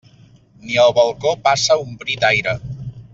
[0.61, 2.57] Ni al balcó passa un bri d'aire.